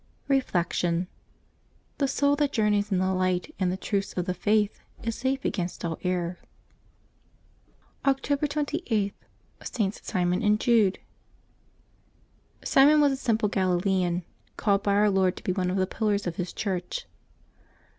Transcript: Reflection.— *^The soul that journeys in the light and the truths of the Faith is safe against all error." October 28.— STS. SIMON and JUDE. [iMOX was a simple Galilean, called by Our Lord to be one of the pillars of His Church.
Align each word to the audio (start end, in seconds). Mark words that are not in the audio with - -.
Reflection.— 0.27 1.05
*^The 1.99 2.09
soul 2.09 2.35
that 2.37 2.51
journeys 2.51 2.91
in 2.91 2.97
the 2.97 3.13
light 3.13 3.53
and 3.59 3.71
the 3.71 3.77
truths 3.77 4.13
of 4.13 4.25
the 4.25 4.33
Faith 4.33 4.79
is 5.03 5.13
safe 5.13 5.45
against 5.45 5.85
all 5.85 5.99
error." 6.01 6.39
October 8.03 8.47
28.— 8.47 9.13
STS. 9.63 10.01
SIMON 10.07 10.41
and 10.41 10.59
JUDE. 10.59 10.97
[iMOX 12.63 12.99
was 12.99 13.11
a 13.11 13.15
simple 13.15 13.47
Galilean, 13.47 14.23
called 14.57 14.81
by 14.81 14.93
Our 14.95 15.11
Lord 15.11 15.37
to 15.37 15.43
be 15.43 15.51
one 15.53 15.69
of 15.69 15.77
the 15.77 15.85
pillars 15.85 16.25
of 16.25 16.37
His 16.37 16.51
Church. 16.51 17.05